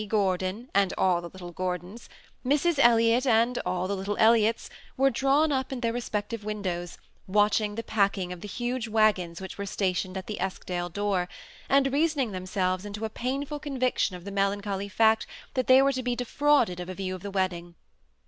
[0.07, 2.09] Gordon and all the little Gordons,
[2.43, 2.79] Mrs.
[2.79, 7.83] Elliot and all the little Elliots, were drawn up at their respective, windows, watching the
[7.83, 11.29] packing of the huge wagons which were stationed at the Eskdale door,
[11.69, 16.01] and reasoning themselves into a painful conviction of the melancholy fact, that thej were to
[16.01, 17.75] be defrauded of a view of the wedding.